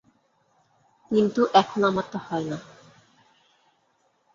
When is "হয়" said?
2.27-2.45